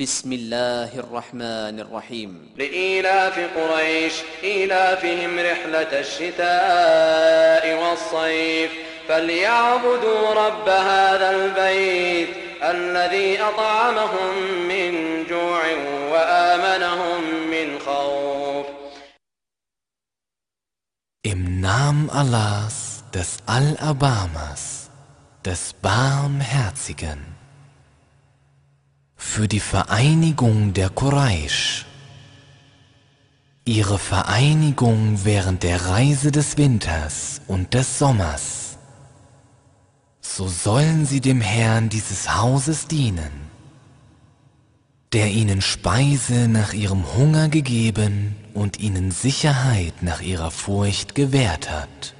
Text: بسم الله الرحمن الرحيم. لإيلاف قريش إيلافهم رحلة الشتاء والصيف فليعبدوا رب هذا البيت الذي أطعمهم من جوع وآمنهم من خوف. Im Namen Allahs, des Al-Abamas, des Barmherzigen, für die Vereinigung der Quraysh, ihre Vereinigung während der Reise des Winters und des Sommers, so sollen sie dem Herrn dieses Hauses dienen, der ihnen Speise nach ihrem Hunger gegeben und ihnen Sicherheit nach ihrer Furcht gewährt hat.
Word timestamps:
بسم 0.00 0.32
الله 0.32 0.98
الرحمن 0.98 1.80
الرحيم. 1.80 2.56
لإيلاف 2.56 3.36
قريش 3.56 4.12
إيلافهم 4.42 5.38
رحلة 5.38 6.00
الشتاء 6.00 7.64
والصيف 7.82 8.70
فليعبدوا 9.08 10.34
رب 10.34 10.68
هذا 10.68 11.30
البيت 11.30 12.28
الذي 12.62 13.40
أطعمهم 13.42 14.34
من 14.68 15.24
جوع 15.28 15.62
وآمنهم 16.12 17.20
من 17.50 17.78
خوف. 17.78 18.66
Im 21.24 21.60
Namen 21.60 22.08
Allahs, 22.08 23.04
des 23.12 23.30
Al-Abamas, 23.46 24.88
des 25.44 25.74
Barmherzigen, 25.82 27.39
für 29.30 29.46
die 29.46 29.60
Vereinigung 29.60 30.72
der 30.72 30.90
Quraysh, 30.90 31.86
ihre 33.64 33.96
Vereinigung 33.96 35.20
während 35.22 35.62
der 35.62 35.86
Reise 35.86 36.32
des 36.32 36.58
Winters 36.58 37.40
und 37.46 37.72
des 37.72 38.00
Sommers, 38.00 38.76
so 40.20 40.48
sollen 40.48 41.06
sie 41.06 41.20
dem 41.20 41.40
Herrn 41.40 41.88
dieses 41.90 42.34
Hauses 42.36 42.88
dienen, 42.88 43.30
der 45.12 45.28
ihnen 45.28 45.62
Speise 45.62 46.48
nach 46.48 46.72
ihrem 46.72 47.04
Hunger 47.14 47.48
gegeben 47.48 48.34
und 48.52 48.80
ihnen 48.80 49.12
Sicherheit 49.12 50.02
nach 50.02 50.22
ihrer 50.22 50.50
Furcht 50.50 51.14
gewährt 51.14 51.70
hat. 51.70 52.16